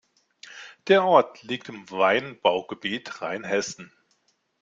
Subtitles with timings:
[0.87, 3.93] Der Ort liegt im Weinbaugebiet Rheinhessen.